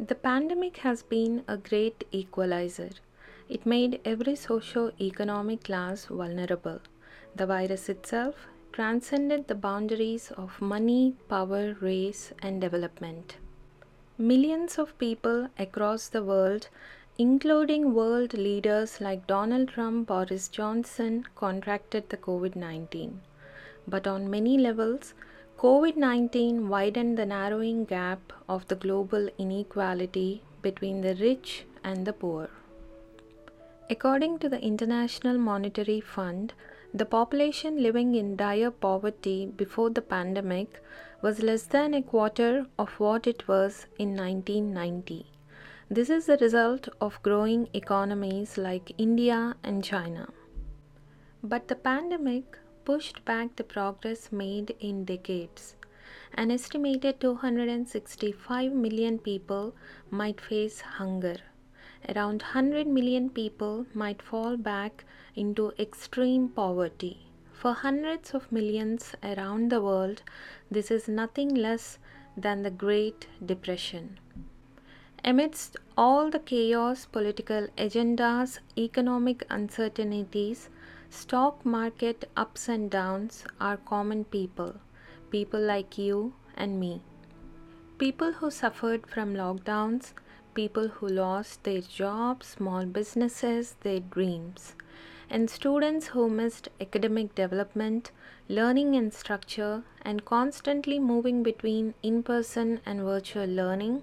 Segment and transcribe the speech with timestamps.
[0.00, 2.90] The pandemic has been a great equalizer.
[3.48, 6.78] It made every socio-economic class vulnerable.
[7.34, 13.38] The virus itself transcended the boundaries of money, power, race, and development.
[14.16, 16.68] Millions of people across the world,
[17.18, 23.20] including world leaders like Donald Trump, Boris Johnson, contracted the COVID 19.
[23.88, 25.14] But on many levels,
[25.60, 32.12] COVID 19 widened the narrowing gap of the global inequality between the rich and the
[32.12, 32.48] poor.
[33.90, 36.52] According to the International Monetary Fund,
[36.94, 40.80] the population living in dire poverty before the pandemic
[41.22, 45.26] was less than a quarter of what it was in 1990.
[45.90, 50.28] This is the result of growing economies like India and China.
[51.42, 52.56] But the pandemic
[52.88, 55.74] pushed back the progress made in decades.
[56.32, 59.74] An estimated 265 million people
[60.10, 61.36] might face hunger.
[62.08, 67.26] Around 100 million people might fall back into extreme poverty.
[67.52, 70.22] For hundreds of millions around the world,
[70.70, 71.98] this is nothing less
[72.36, 74.18] than the Great Depression.
[75.24, 80.70] Amidst all the chaos, political agendas, economic uncertainties,
[81.10, 84.74] Stock market ups and downs are common people,
[85.30, 87.00] people like you and me.
[87.96, 90.12] People who suffered from lockdowns,
[90.54, 94.74] people who lost their jobs, small businesses, their dreams,
[95.30, 98.10] and students who missed academic development,
[98.48, 104.02] learning and structure, and constantly moving between in person and virtual learning,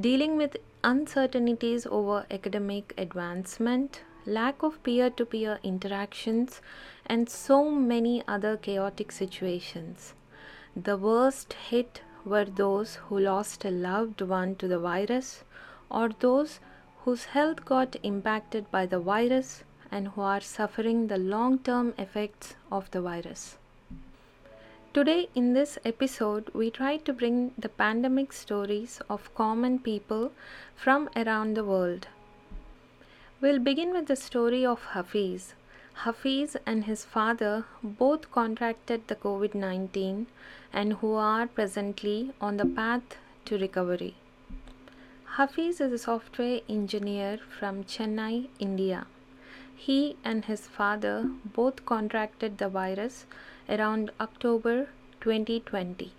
[0.00, 6.60] dealing with uncertainties over academic advancement, lack of peer to peer interactions,
[7.06, 10.14] and so many other chaotic situations.
[10.76, 15.44] The worst hit were those who lost a loved one to the virus
[15.90, 16.60] or those
[17.04, 22.54] whose health got impacted by the virus and who are suffering the long term effects
[22.70, 23.56] of the virus.
[24.92, 30.32] Today, in this episode, we try to bring the pandemic stories of common people
[30.76, 32.08] from around the world
[33.40, 35.54] We'll begin with the story of Hafiz.
[36.04, 40.26] Hafiz and his father both contracted the COVID 19
[40.72, 44.16] and who are presently on the path to recovery.
[45.36, 49.06] Hafiz is a software engineer from Chennai, India.
[49.76, 53.24] He and his father both contracted the virus
[53.68, 54.88] around October
[55.20, 56.17] 2020 uh,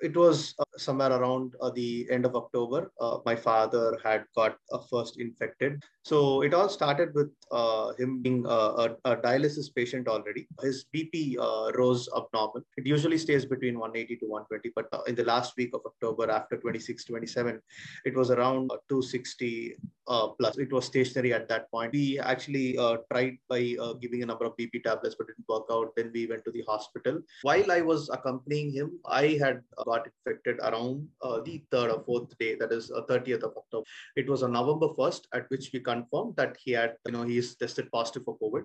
[0.00, 2.90] it was uh, somewhere around uh, the end of October.
[3.00, 5.82] Uh, my father had got uh, first infected.
[6.04, 10.48] So it all started with uh, him being a, a, dialysis patient already.
[10.60, 11.36] His BP
[11.76, 12.62] rose abnormal.
[12.76, 16.56] It usually stays between 180 to 120, but in the last week of October, after
[16.56, 17.60] 26, 27,
[18.04, 20.58] it was around 260 plus.
[20.58, 21.92] It was stationary at that point.
[21.92, 22.74] We actually
[23.12, 25.94] tried by giving a number of BP tablets, but it didn't work out.
[25.96, 27.20] Then we went to the hospital.
[27.42, 32.36] While I was accompanying him, I had got infected around uh, the third or fourth
[32.38, 33.86] day, that is uh, 30th of October.
[34.16, 37.38] It was on November 1st at which we confirmed that he had, you know, he
[37.38, 38.64] is tested positive for COVID.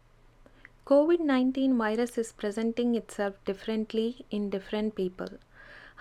[0.85, 5.27] COVID 19 virus is presenting itself differently in different people.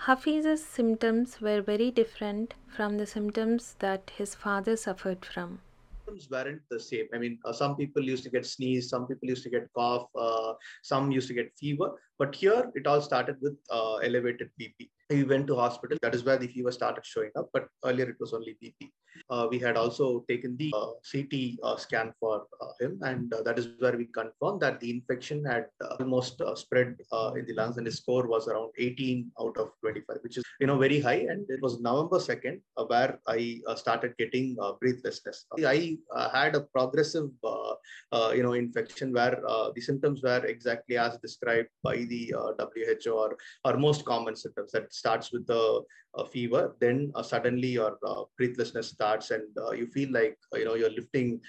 [0.05, 5.59] Hafiz's symptoms were very different from the symptoms that his father suffered from
[6.07, 7.05] symptoms weren't the same.
[7.13, 10.07] I mean, uh, some people used to get sneeze, some people used to get cough,
[10.17, 10.53] uh,
[10.83, 11.91] some used to get fever.
[12.17, 14.89] But here, it all started with uh, elevated BP.
[15.09, 15.97] We went to hospital.
[16.01, 17.49] That is where the fever started showing up.
[17.53, 18.91] But earlier, it was only BP.
[19.29, 23.41] Uh, we had also taken the uh, CT uh, scan for uh, him, and uh,
[23.41, 26.95] that is where we confirmed that the infection had uh, almost spread
[27.35, 30.67] in the lungs, and his score was around 18 out of 25, which is you
[30.67, 31.25] know very high.
[31.29, 35.45] And it was November 2nd where I started getting breathlessness.
[35.65, 35.97] I
[36.33, 39.41] had a progressive you know infection where
[39.75, 45.31] the symptoms were exactly as described by the WHO or, or most common symptoms starts
[45.31, 45.83] with the
[46.25, 50.75] fever, then uh, suddenly your uh, breathlessness starts and uh, you feel like you know
[50.75, 51.39] you're lifting,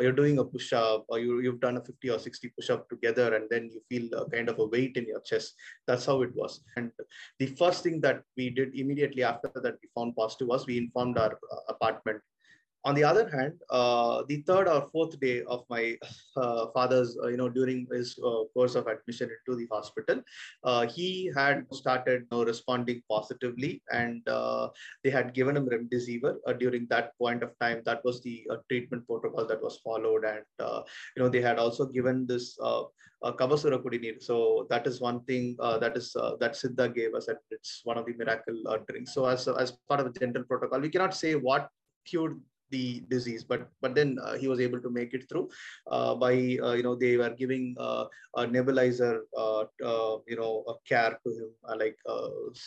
[0.00, 2.88] you're doing a push up, or you, you've done a 50 or 60 push up
[2.88, 5.54] together, and then you feel kind of a weight in your chest.
[5.86, 6.60] That's how it was.
[6.76, 6.90] And
[7.38, 11.18] the first thing that we did immediately after that we found positive was we informed
[11.18, 11.38] our
[11.68, 12.20] apartment
[12.84, 15.96] on the other hand, uh, the third or fourth day of my
[16.36, 20.22] uh, father's, uh, you know, during his uh, course of admission into the hospital,
[20.64, 24.68] uh, he had started you know, responding positively, and uh,
[25.02, 27.80] they had given him remdesivir during that point of time.
[27.86, 30.44] That was the treatment protocol that was followed, and
[31.16, 32.58] you know, they had also given this.
[32.62, 32.84] Uh,
[33.24, 34.22] Kavasura Kudineer.
[34.22, 37.80] So that is one thing uh, that is uh, that Siddha gave us, and it's
[37.84, 39.14] one of the miracle drinks.
[39.14, 41.70] So as as part of the general protocol, we cannot say what
[42.04, 42.38] cured
[42.74, 42.84] the
[43.14, 45.46] disease but but then uh, he was able to make it through
[45.94, 46.34] uh, by
[46.66, 48.04] uh, you know they were giving uh,
[48.36, 51.50] a nebulizer uh, uh, you know a care to him
[51.82, 51.98] like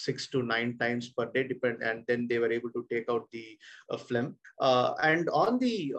[0.06, 3.26] six to nine times per day depend and then they were able to take out
[3.32, 3.46] the
[4.06, 4.36] phlegm.
[5.10, 5.94] And on the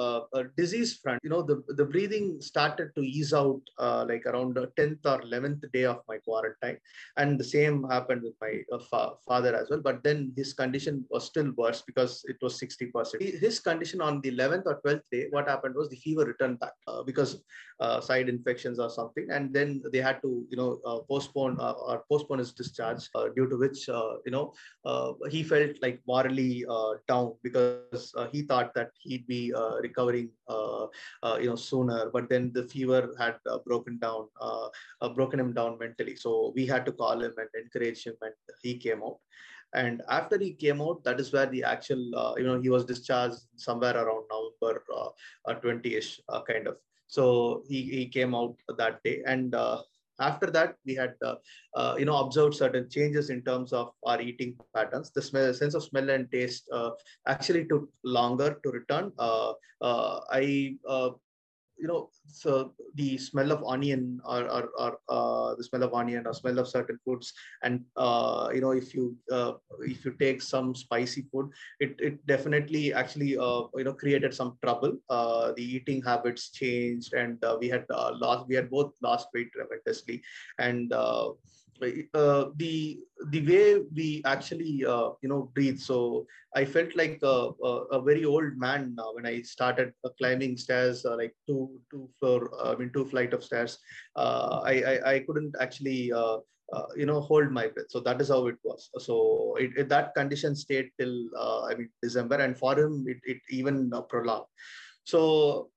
[0.56, 3.62] disease front you know the the breathing started to ease out
[4.10, 6.78] like around the 10th or 11th day of my quarantine.
[7.16, 8.54] And the same happened with my
[8.90, 13.22] fa- father as well but then his condition was still worse because it was 60%
[13.46, 16.72] his condition on the 11th or 12th day, what happened was the fever returned back
[16.86, 17.42] uh, because
[17.80, 21.72] uh, side infections or something, and then they had to, you know, uh, postpone uh,
[21.72, 24.52] or postpone his discharge, uh, due to which, uh, you know,
[25.30, 26.64] he felt like morally
[27.06, 33.14] down because he thought that he'd be recovering, you know, sooner, but then the fever
[33.18, 34.26] had broken down,
[35.14, 36.16] broken him down mentally.
[36.16, 39.18] So we had to call him and encourage him, and he came out
[39.74, 42.84] and after he came out that is where the actual uh, you know he was
[42.84, 44.82] discharged somewhere around november
[45.46, 46.76] uh, 20ish uh, kind of.
[47.06, 49.22] So he, he came out that day.
[49.26, 49.82] And uh,
[50.20, 51.36] after that we had uh,
[51.74, 55.10] uh, you know observed certain changes in terms of our eating patterns.
[55.10, 56.68] The smell, sense of smell and taste
[57.26, 59.12] actually took longer to return.
[59.18, 60.74] I
[61.78, 66.26] you know so the smell of onion or, or, or uh, the smell of onion
[66.26, 67.32] or smell of certain foods
[67.62, 72.26] and uh, you know if you uh, if you take some spicy food it, it
[72.26, 74.96] definitely actually uh, you know created some trouble.
[75.08, 79.48] Uh, the eating habits changed and uh, we had lost we had both lost weight
[79.52, 80.22] tremendously.
[80.58, 80.92] And
[82.14, 85.78] uh, the the way we actually uh, you know breathe.
[85.78, 86.26] So
[86.56, 90.56] i felt like a, a, a very old man now when i started uh, climbing
[90.56, 93.78] stairs uh, like two two floor i mean two flight of stairs.
[94.16, 96.38] Uh, I, I, I couldn't actually uh,
[96.96, 97.86] you know hold my breath.
[97.88, 98.90] So that is how it was.
[98.98, 101.16] So it, it that condition stayed till
[101.70, 104.46] i mean december and for him it, it even prolonged.
[105.04, 105.70] So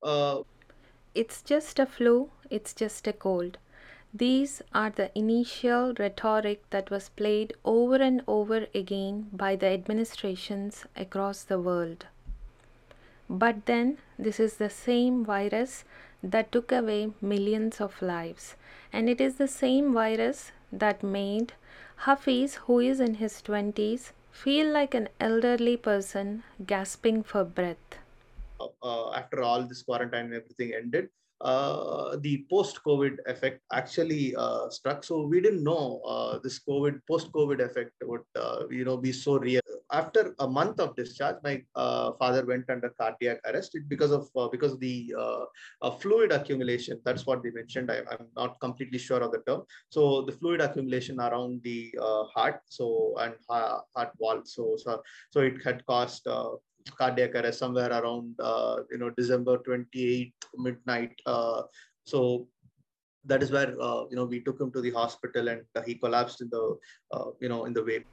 [1.14, 2.30] it's just a flu.
[2.50, 3.58] It's just a cold
[4.14, 10.84] these are the initial rhetoric that was played over and over again by the administrations
[10.94, 12.06] across the world.
[13.30, 15.84] But then, this is the same virus
[16.22, 18.54] that took away millions of lives,
[18.92, 21.54] and it is the same virus that made
[22.04, 27.98] Hafiz, who is in his 20s, feel like an elderly person gasping for breath.
[28.60, 31.08] Uh, after all this quarantine and everything ended,
[31.42, 35.02] uh, the post-COVID effect actually uh, struck.
[35.02, 39.38] So we didn't know uh, this COVID post-COVID effect would uh, you know be so
[39.38, 39.60] real.
[39.90, 44.72] After a month of discharge, my uh, father went under cardiac arrest because of because
[44.72, 45.12] of the
[46.00, 47.00] fluid accumulation.
[47.04, 47.90] That's what they mentioned.
[47.90, 49.62] I, am not completely sure of the term.
[49.90, 51.92] So the fluid accumulation around the
[52.34, 54.42] heart, so and heart wall.
[54.44, 56.26] So so so it had caused
[56.90, 61.20] cardiac arrest somewhere around uh, you know December 28th midnight.
[61.26, 61.62] Uh,
[62.04, 62.48] so
[63.24, 66.40] that is where uh, you know we took him to the hospital and he collapsed
[66.40, 66.78] in the
[67.12, 68.04] uh, you know in the way.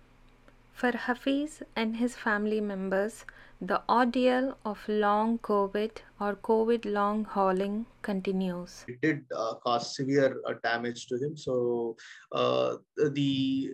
[0.73, 3.25] For Hafiz and his family members,
[3.61, 8.85] the ordeal of long COVID or COVID long hauling continues.
[8.87, 11.35] It did uh, cause severe uh, damage to him.
[11.35, 11.97] So
[12.31, 13.71] uh, the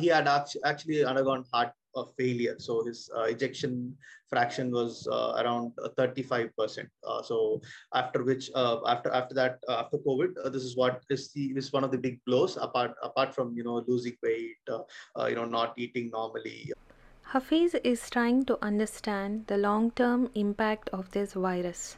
[0.00, 0.28] he had
[0.64, 2.56] actually undergone heart a failure.
[2.58, 3.96] So his uh, ejection
[4.28, 6.86] fraction was uh, around 35%.
[7.06, 7.60] Uh, so
[7.94, 11.72] after which, uh, after after that, uh, after COVID, this is what is the is
[11.72, 12.56] one of the big blows.
[12.56, 14.56] Apart apart from you know losing weight,
[15.28, 16.72] you know not eating normally.
[17.22, 21.96] Hafiz is trying to understand the long-term impact of this virus.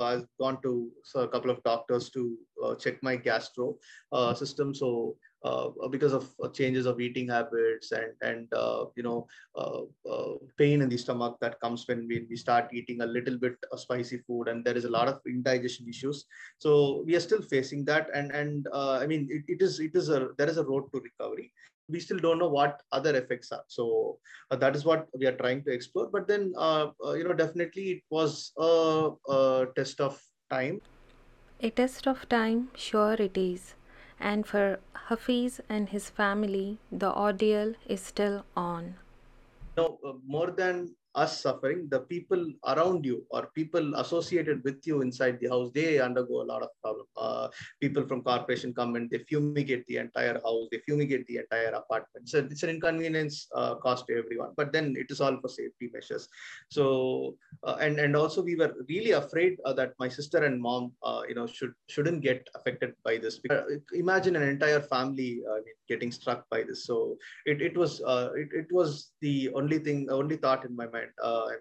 [0.00, 3.76] I've gone to a couple of doctors to uh, check my gastro
[4.12, 4.74] uh, system.
[4.74, 9.26] So uh, because of uh, changes of eating habits and and uh, you know
[9.56, 13.38] uh, uh, pain in the stomach that comes when we, we start eating a little
[13.38, 16.24] bit of spicy food and there is a lot of indigestion issues.
[16.58, 19.94] So we are still facing that and and uh, i mean it, it is it
[19.94, 21.52] is a there is a road to recovery.
[21.90, 23.64] We still don't know what other effects are.
[23.68, 24.18] So
[24.50, 26.10] that is what we are trying to explore.
[26.12, 30.82] But then you know definitely it was a, a test of time.
[31.60, 32.68] A test of time?
[32.76, 33.74] Sure it is
[34.20, 38.96] and for Hafiz and his family, the ordeal is still on.
[39.76, 44.96] No, uh, more than us suffering the people around you or people associated with you
[45.06, 47.06] inside the house they undergo a lot of problem.
[47.16, 47.48] Uh,
[47.80, 52.28] people from corporation come and they fumigate the entire house they fumigate the entire apartment.
[52.28, 55.90] So it's an inconvenience uh, cost to everyone but then it is all for safety
[55.92, 56.28] measures.
[56.70, 56.84] So
[57.66, 61.22] uh, and and also we were really afraid uh, that my sister and mom uh,
[61.28, 63.38] you know should shouldn't get affected by this.
[63.38, 66.84] Because, imagine an entire family uh, getting struck by this.
[66.84, 70.86] So it, it was uh, it, it was the only thing only thought in my
[70.86, 71.56] mind uh, I.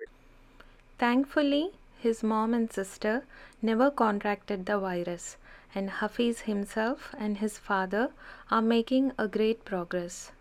[0.98, 3.26] Thankfully, his mom and sister
[3.62, 5.38] never contracted the virus,
[5.74, 8.12] and Hafiz himself and his father
[8.52, 10.32] are making a great progress.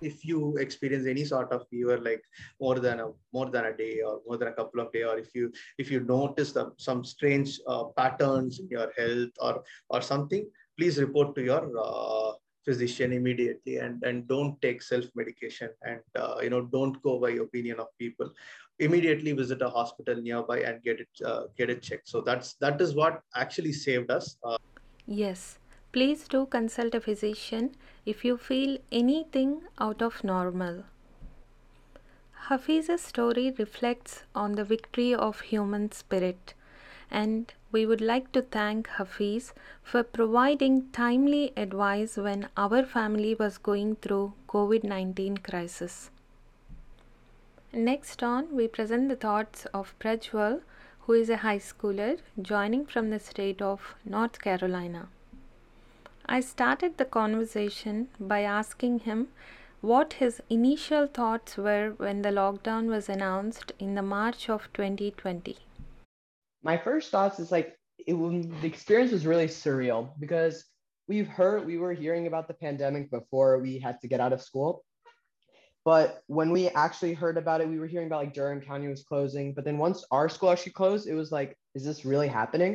[0.00, 2.22] If you experience any sort of fever, like
[2.60, 5.18] more than a more than a day or more than a couple of days, or
[5.18, 10.00] if you if you notice the, some strange uh, patterns in your health or or
[10.00, 10.48] something,
[10.78, 12.32] please report to your uh,
[12.68, 17.30] physician immediately and and don't take self medication and uh, you know don't go by
[17.46, 18.30] opinion of people.
[18.86, 22.08] Immediately visit a hospital nearby and get it uh, get it checked.
[22.08, 24.58] So that's that is what actually saved us uh,
[25.06, 25.58] yes.
[25.92, 30.84] Please do consult a physician if you feel anything out of normal.
[32.48, 36.54] Hafiz's story reflects on the victory of human spirit
[37.10, 43.58] and we would like to thank Hafiz for providing timely advice when our family was
[43.58, 46.10] going through COVID-19 crisis.
[47.72, 50.62] Next on, we present the thoughts of Prajwal,
[51.00, 55.08] who is a high schooler joining from the state of North Carolina.
[56.26, 59.28] I started the conversation by asking him
[59.80, 65.56] what his initial thoughts were when the lockdown was announced in the March of 2020
[66.68, 67.68] my first thoughts is like
[68.06, 68.12] it,
[68.60, 70.66] the experience was really surreal because
[71.10, 74.42] we've heard we were hearing about the pandemic before we had to get out of
[74.42, 74.84] school.
[75.86, 79.02] But when we actually heard about it we were hearing about like durham county was
[79.10, 82.72] closing but then once our school actually closed it was like is this really happening?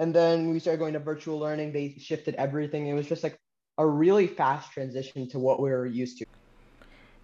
[0.00, 1.72] And then we started going to virtual learning.
[1.72, 2.88] They shifted everything.
[2.88, 3.38] It was just like
[3.78, 6.24] a really fast transition to what we were used to.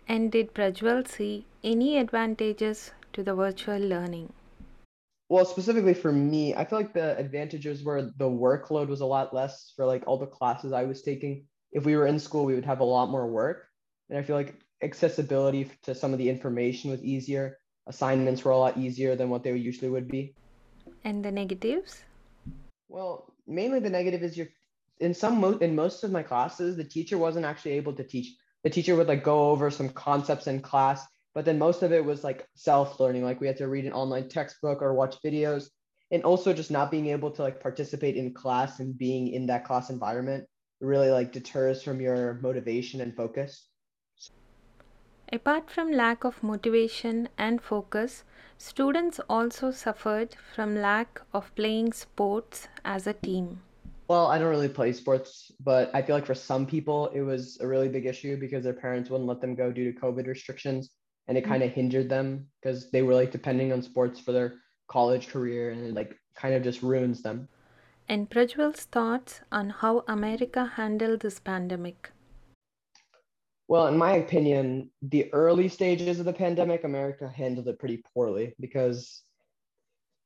[0.07, 4.29] And did prajwal see any advantages to the virtual learning
[5.29, 9.35] well specifically for me i feel like the advantages were the workload was a lot
[9.35, 11.47] less for like all the classes i was taking.
[11.71, 13.69] If we were in school we would have a lot more work.
[14.09, 17.59] And i feel like accessibility to some of the information was easier.
[17.87, 20.35] Assignments were a lot easier than what they usually would be.
[21.05, 22.05] And the negatives?
[22.89, 24.49] Well mainly the negative is you're
[25.01, 28.35] in some mo- in most of my classes the teacher wasn't actually able to teach.
[28.65, 32.05] The teacher would like go over some concepts in class but then most of it
[32.05, 35.69] was like self learning like we had to read an online textbook or watch videos
[36.11, 39.65] and also just not being able to like participate in class and being in that
[39.65, 40.45] class environment
[40.81, 43.67] really like deters from your motivation and focus.
[45.33, 48.25] Apart from lack of motivation and focus
[48.57, 53.61] students also suffered from lack of playing sports as a team.
[54.09, 57.59] Well i don't really play sports but i feel like for some people it was
[57.61, 60.89] a really big issue because their parents wouldn't let them go due to covid restrictions
[61.29, 61.81] and it kind of mm-hmm.
[61.81, 64.55] hindered them because they were like depending on sports for their
[64.89, 67.49] college career and it like kind of just ruins them.
[68.09, 72.11] And Prajwal's thoughts on how America handled this pandemic.
[73.69, 78.55] Well, in my opinion, the early stages of the pandemic, America handled it pretty poorly
[78.59, 79.21] because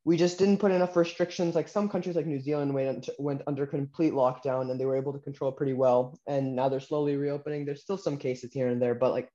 [0.04, 1.56] we just didn't put enough restrictions.
[1.56, 5.12] Like some countries, like New Zealand, went, went under complete lockdown and they were able
[5.12, 6.16] to control pretty well.
[6.28, 7.64] And now they're slowly reopening.
[7.64, 9.28] There's still some cases here and there, but like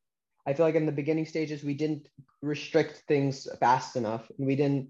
[0.47, 2.07] I feel like in the beginning stages we didn't
[2.41, 4.31] restrict things fast enough.
[4.37, 4.87] and We didn't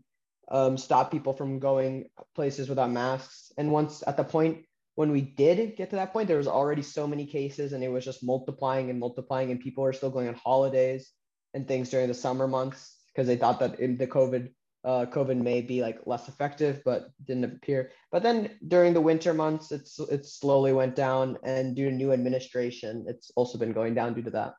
[0.50, 3.52] um, stop people from going places without masks.
[3.58, 6.82] And once at the point when we did get to that point, there was already
[6.82, 10.28] so many cases, and it was just multiplying and multiplying, and people were still going
[10.28, 11.12] on holidays
[11.54, 14.50] and things during the summer months because they thought that the COVID
[14.84, 17.92] uh, COVID may be like less effective, but didn't appear.
[18.12, 22.12] But then during the winter months, it's it slowly went down, and due to new
[22.12, 24.54] administration, it's also been going down due to that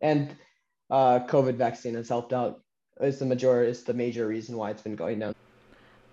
[0.00, 0.36] and
[0.90, 2.60] uh, COVID vaccine has helped out.
[3.00, 5.34] Is the major is the major reason why it's been going down.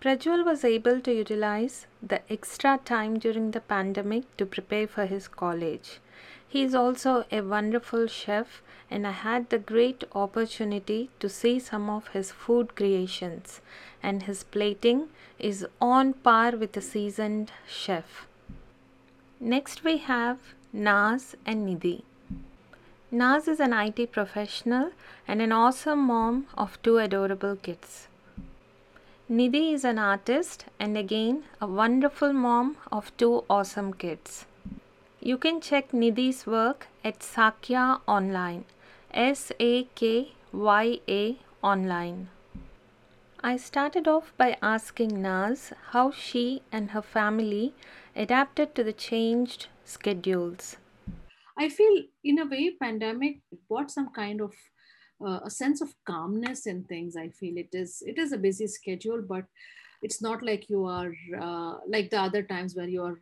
[0.01, 5.27] Prajwal was able to utilize the extra time during the pandemic to prepare for his
[5.27, 5.99] college.
[6.47, 8.61] He is also a wonderful chef,
[8.91, 13.61] and I had the great opportunity to see some of his food creations,
[14.03, 18.27] and his plating is on par with a seasoned chef.
[19.39, 20.37] Next, we have
[20.71, 22.03] Naz and Nidhi.
[23.11, 24.91] Naz is an IT professional
[25.27, 28.07] and an awesome mom of two adorable kids.
[29.29, 34.45] Nidhi is an artist and again a wonderful mom of two awesome kids.
[35.19, 38.65] You can check Nidhi's work at Sakya Online,
[39.13, 42.29] S A K Y A online.
[43.43, 47.75] I started off by asking Naz how she and her family
[48.15, 50.77] adapted to the changed schedules.
[51.57, 54.53] I feel, in a way, pandemic brought some kind of
[55.25, 57.15] uh, a sense of calmness in things.
[57.15, 59.45] I feel it is it is a busy schedule, but
[60.01, 63.19] it's not like you are uh, like the other times where you are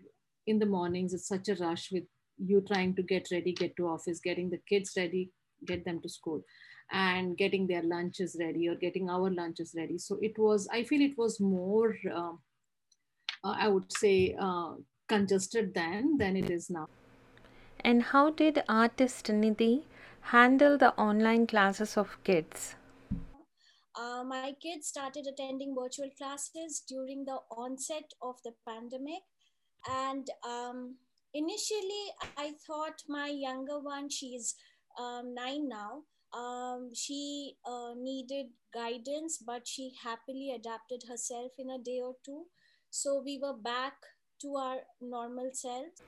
[0.47, 1.13] in the mornings.
[1.13, 2.05] It's such a rush with
[2.37, 5.31] you trying to get ready, get to office, getting the kids ready,
[5.67, 6.43] get them to school,
[6.91, 9.99] and getting their lunches ready or getting our lunches ready.
[9.99, 10.67] So it was.
[10.71, 11.95] I feel it was more.
[12.11, 12.39] Um,
[13.43, 14.73] uh, I would say uh,
[15.07, 16.87] congested then than it is now.
[17.83, 19.83] And how did artist Nidhi
[20.21, 22.75] handle the online classes of kids?
[23.95, 29.23] Uh, my kids started attending virtual classes during the onset of the pandemic.
[29.87, 30.95] And um,
[31.33, 32.05] initially,
[32.37, 34.55] I thought my younger one, she's
[34.97, 41.77] um, nine now, um, she uh, needed guidance, but she happily adapted herself in a
[41.77, 42.45] day or two.
[42.89, 43.93] So we were back
[44.41, 46.01] to our normal selves.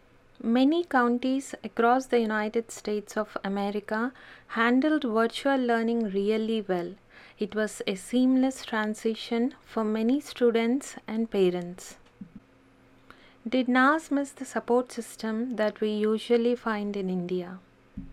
[0.44, 4.12] Many counties across the United States of America
[4.48, 6.96] handled virtual learning really well.
[7.40, 11.96] It was a seamless transition for many students and parents.
[13.48, 17.60] Did Naz miss the support system that we usually find in India?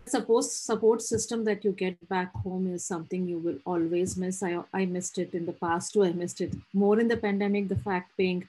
[0.07, 4.43] Suppose support system that you get back home is something you will always miss.
[4.43, 6.05] I, I missed it in the past too.
[6.05, 7.69] I missed it more in the pandemic.
[7.69, 8.47] The fact being,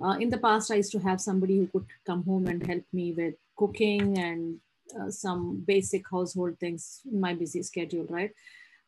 [0.00, 2.84] uh, in the past, I used to have somebody who could come home and help
[2.92, 4.58] me with cooking and
[4.98, 8.32] uh, some basic household things in my busy schedule, right?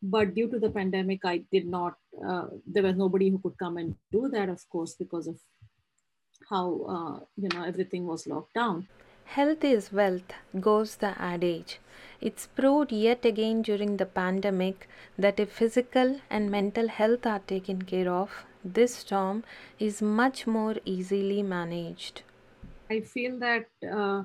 [0.03, 3.79] But due to the pandemic, I did not, uh, there was nobody who could come
[3.79, 5.39] and do that, of course, because of
[6.49, 8.87] how, uh, you know, everything was locked down.
[9.25, 11.81] Health is wealth, goes the adage.
[12.21, 14.89] It's proved yet again during the pandemic
[15.19, 19.45] that if physical and mental health are taken care of, this storm
[19.79, 22.23] is much more easily managed.
[22.91, 24.25] I feel that uh,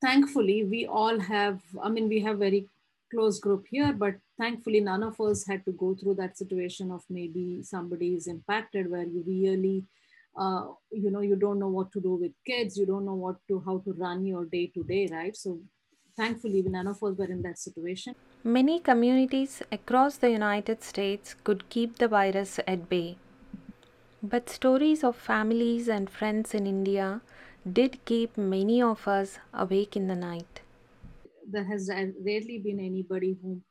[0.00, 2.68] thankfully we all have, I mean, we have very
[3.10, 7.02] close group here, but thankfully none of us had to go through that situation of
[7.08, 9.84] maybe somebody is impacted where you really,
[10.36, 13.36] uh, you know, you don't know what to do with kids, you don't know what
[13.48, 15.36] to, how to run your day to day, right?
[15.36, 15.60] So
[16.16, 18.14] thankfully none of us were in that situation.
[18.44, 23.16] Many communities across the United States could keep the virus at bay.
[24.22, 27.20] But stories of families and friends in India
[27.70, 30.60] did keep many of us awake in the night.
[31.48, 33.62] There has rarely been anybody whom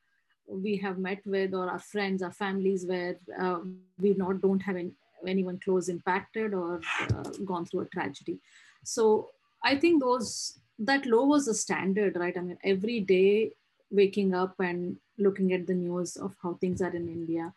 [0.47, 3.59] we have met with or our friends, our families where uh,
[3.99, 4.91] we not don't have any,
[5.27, 6.79] anyone close impacted or
[7.09, 8.39] uh, gone through a tragedy.
[8.83, 9.29] So
[9.63, 12.37] I think those that low was the standard, right?
[12.37, 13.51] I mean, every day
[13.89, 17.53] waking up and looking at the news of how things are in India,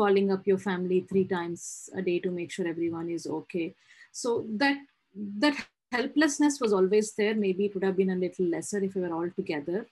[0.00, 1.64] calling up your family three times
[1.96, 3.74] a day to make sure everyone is okay
[4.12, 4.76] so that
[5.44, 5.56] that
[5.92, 9.14] helplessness was always there maybe it would have been a little lesser if we were
[9.20, 9.86] all together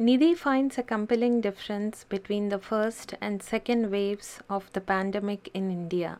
[0.00, 5.70] Nidhi finds a compelling difference between the first and second waves of the pandemic in
[5.70, 6.18] India.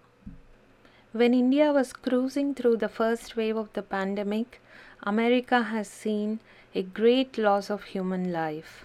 [1.13, 4.61] When India was cruising through the first wave of the pandemic,
[5.03, 6.41] America has seen
[6.75, 8.85] a great loss of human life.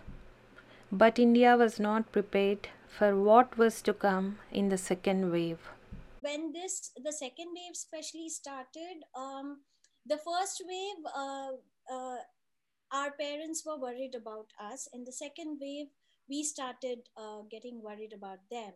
[0.93, 5.59] But India was not prepared for what was to come in the second wave.
[6.21, 9.61] When this, the second wave especially started, um,
[10.05, 11.51] the first wave, uh,
[11.93, 12.17] uh,
[12.91, 14.87] our parents were worried about us.
[14.93, 15.87] In the second wave,
[16.29, 18.71] we started uh, getting worried about them.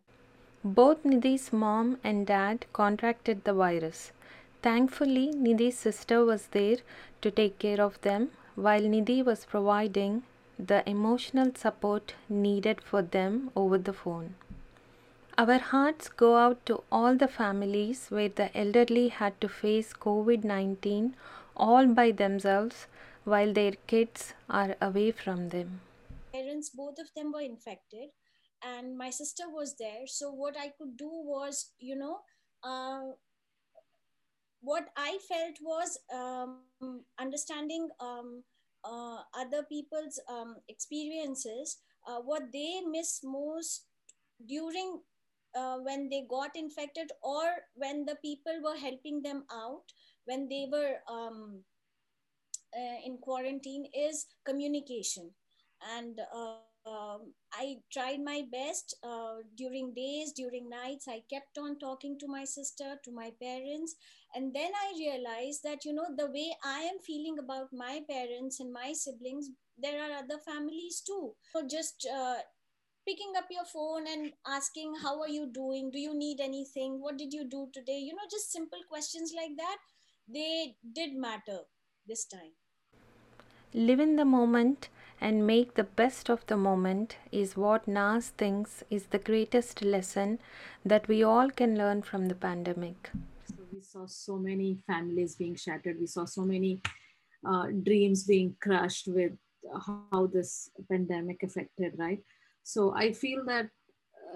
[0.64, 4.12] Both Nidhi's mom and dad contracted the virus.
[4.62, 6.78] Thankfully, Nidhi's sister was there
[7.22, 10.24] to take care of them while Nidhi was providing
[10.60, 14.36] the emotional support needed for them over the phone.
[15.38, 20.44] Our hearts go out to all the families where the elderly had to face COVID
[20.44, 21.16] 19
[21.56, 22.88] all by themselves
[23.24, 25.80] while their kids are away from them.
[26.34, 28.10] Parents, both of them were infected,
[28.62, 30.06] and my sister was there.
[30.08, 32.20] So, what I could do was, you know,
[32.64, 33.14] uh,
[34.62, 38.44] what I felt was um, understanding um,
[38.84, 43.86] uh, other people's um, experiences, uh, what they miss most
[44.48, 45.02] during
[45.58, 47.44] uh, when they got infected or
[47.76, 49.84] when the people were helping them out
[50.26, 51.64] when they were um,
[52.78, 55.32] uh, in quarantine is communication.
[55.98, 61.08] And uh, um, I tried my best uh, during days, during nights.
[61.08, 63.96] I kept on talking to my sister, to my parents.
[64.34, 68.60] And then I realized that, you know, the way I am feeling about my parents
[68.60, 71.36] and my siblings, there are other families too.
[71.54, 72.38] So just uh,
[73.06, 77.18] picking up your phone and asking how are you doing do you need anything what
[77.18, 79.78] did you do today you know just simple questions like that
[80.28, 81.60] they did matter
[82.08, 82.52] this time
[83.74, 84.90] Live in the moment
[85.22, 90.40] and make the best of the moment is what Naz thinks is the greatest lesson
[90.86, 93.10] that we all can learn from the pandemic.
[93.46, 95.98] So we saw so many families being shattered.
[96.00, 96.82] We saw so many
[97.46, 99.34] uh, dreams being crushed with
[99.86, 102.24] how this pandemic affected, right?
[102.64, 103.70] So I feel that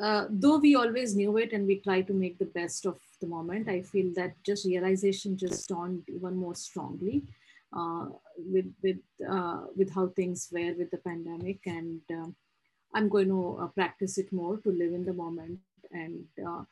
[0.01, 3.27] uh, though we always knew it and we try to make the best of the
[3.27, 7.23] moment, I feel that just realization just dawned even more strongly
[7.75, 8.05] uh,
[8.37, 8.97] with with
[9.29, 12.35] uh, with how things were with the pandemic, and um,
[12.93, 15.59] I'm going to uh, practice it more to live in the moment
[15.91, 16.63] and uh,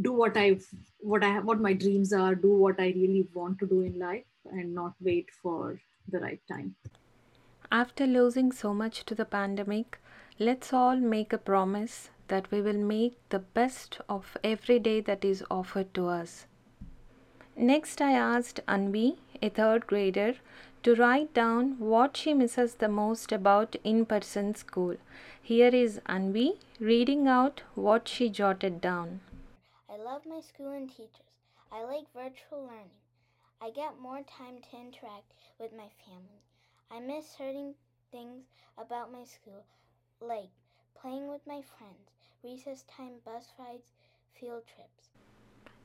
[0.00, 0.66] do what I've
[0.98, 3.98] what I have, what my dreams are, do what I really want to do in
[3.98, 6.74] life, and not wait for the right time.
[7.70, 9.98] After losing so much to the pandemic,
[10.38, 15.24] let's all make a promise that we will make the best of every day that
[15.24, 16.46] is offered to us.
[17.56, 20.34] Next, I asked Anvi, a third grader,
[20.82, 24.96] to write down what she misses the most about in person school.
[25.42, 29.20] Here is Anvi reading out what she jotted down.
[29.88, 31.32] I love my school and teachers.
[31.72, 33.02] I like virtual learning.
[33.60, 36.42] I get more time to interact with my family.
[36.90, 37.74] I miss certain
[38.12, 38.44] things
[38.78, 39.64] about my school,
[40.20, 40.50] like
[41.00, 42.10] playing with my friends,
[42.44, 43.94] recess time bus rides,
[44.38, 45.15] field trips.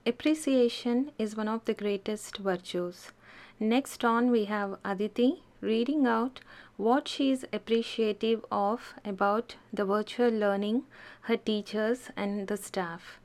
[0.04, 3.12] Appreciation is one of the greatest virtues.
[3.60, 6.40] Next on, we have Aditi reading out
[6.76, 10.86] what she is appreciative of about the virtual learning,
[11.22, 13.20] her teachers, and the staff.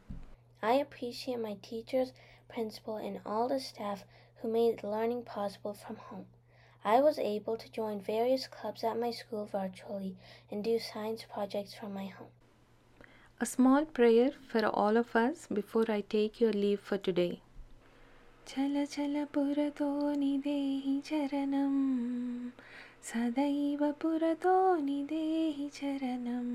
[0.61, 2.13] I appreciate my teachers,
[2.47, 4.05] principal, and all the staff
[4.43, 6.27] who made learning possible from home.
[6.85, 10.19] I was able to join various clubs at my school virtually
[10.51, 12.29] and do science projects from my home.
[13.45, 17.41] A small prayer for all of us before I take your leave for today.
[18.49, 22.49] चल चल पुरतो निदेहि चरणं
[23.03, 26.49] सदैव पुरतो निदेहि चरणं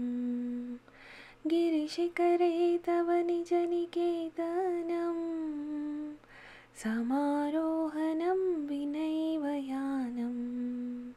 [1.48, 5.20] गिरिशिखरे तव निजनिकेतनं
[6.84, 11.12] समारोहणं विनैव यानम्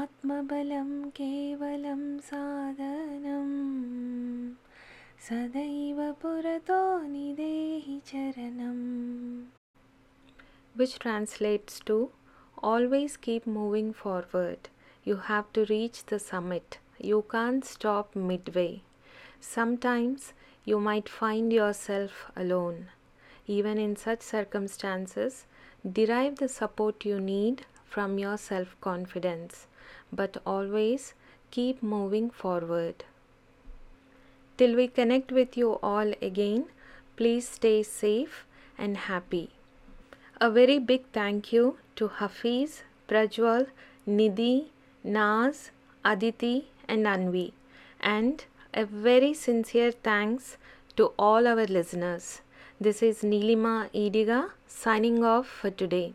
[0.00, 3.58] आत्मबलं केवलं साधनम्।
[10.74, 12.10] Which translates to
[12.62, 14.70] Always keep moving forward.
[15.04, 16.78] You have to reach the summit.
[16.98, 18.80] You can't stop midway.
[19.40, 20.32] Sometimes
[20.64, 22.88] you might find yourself alone.
[23.46, 25.44] Even in such circumstances,
[26.00, 29.66] derive the support you need from your self confidence,
[30.10, 31.12] but always
[31.50, 33.04] keep moving forward.
[34.60, 36.66] Till we connect with you all again,
[37.16, 38.44] please stay safe
[38.76, 39.48] and happy.
[40.38, 43.68] A very big thank you to Hafiz, Prajwal,
[44.06, 44.66] Nidhi,
[45.02, 45.70] Naz,
[46.04, 47.52] Aditi, and Anvi,
[48.02, 48.44] and
[48.74, 50.58] a very sincere thanks
[50.96, 52.42] to all our listeners.
[52.78, 56.12] This is Nilima Idiga signing off for today.